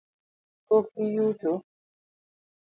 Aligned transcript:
Pok 0.67 0.85
iyuto? 1.03 1.51